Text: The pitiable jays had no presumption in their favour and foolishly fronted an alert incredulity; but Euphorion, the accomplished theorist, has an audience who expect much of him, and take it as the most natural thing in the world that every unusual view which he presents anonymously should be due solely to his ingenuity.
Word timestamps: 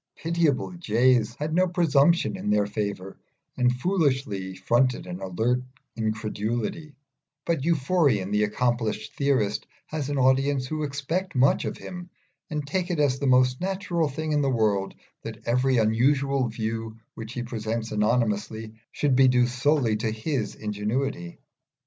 The 0.15 0.21
pitiable 0.31 0.71
jays 0.71 1.35
had 1.35 1.53
no 1.53 1.67
presumption 1.67 2.35
in 2.35 2.49
their 2.49 2.65
favour 2.65 3.19
and 3.55 3.71
foolishly 3.71 4.55
fronted 4.55 5.05
an 5.05 5.21
alert 5.21 5.61
incredulity; 5.95 6.95
but 7.45 7.61
Euphorion, 7.63 8.31
the 8.31 8.43
accomplished 8.43 9.13
theorist, 9.13 9.67
has 9.85 10.09
an 10.09 10.17
audience 10.17 10.65
who 10.65 10.81
expect 10.81 11.35
much 11.35 11.65
of 11.65 11.77
him, 11.77 12.09
and 12.49 12.65
take 12.65 12.89
it 12.89 12.99
as 12.99 13.19
the 13.19 13.27
most 13.27 13.61
natural 13.61 14.09
thing 14.09 14.31
in 14.31 14.41
the 14.41 14.49
world 14.49 14.95
that 15.21 15.43
every 15.45 15.77
unusual 15.77 16.47
view 16.47 16.97
which 17.13 17.33
he 17.33 17.43
presents 17.43 17.91
anonymously 17.91 18.73
should 18.91 19.15
be 19.15 19.27
due 19.27 19.45
solely 19.45 19.95
to 19.97 20.09
his 20.09 20.55
ingenuity. 20.55 21.37